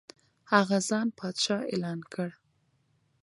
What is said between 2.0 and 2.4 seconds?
کړ.